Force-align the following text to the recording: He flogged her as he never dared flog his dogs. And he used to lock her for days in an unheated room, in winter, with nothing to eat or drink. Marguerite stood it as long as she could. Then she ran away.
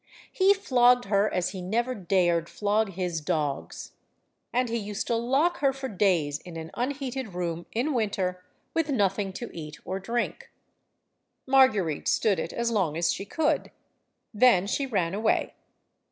He 0.31 0.55
flogged 0.55 1.05
her 1.05 1.31
as 1.31 1.49
he 1.51 1.61
never 1.61 1.93
dared 1.93 2.49
flog 2.49 2.93
his 2.93 3.21
dogs. 3.21 3.91
And 4.51 4.67
he 4.67 4.77
used 4.79 5.05
to 5.05 5.15
lock 5.15 5.57
her 5.59 5.71
for 5.71 5.87
days 5.89 6.39
in 6.39 6.57
an 6.57 6.71
unheated 6.73 7.35
room, 7.35 7.67
in 7.71 7.93
winter, 7.93 8.43
with 8.73 8.89
nothing 8.89 9.31
to 9.33 9.55
eat 9.55 9.77
or 9.85 9.99
drink. 9.99 10.49
Marguerite 11.45 12.07
stood 12.07 12.39
it 12.39 12.51
as 12.51 12.71
long 12.71 12.97
as 12.97 13.13
she 13.13 13.25
could. 13.25 13.69
Then 14.33 14.65
she 14.65 14.87
ran 14.87 15.13
away. 15.13 15.53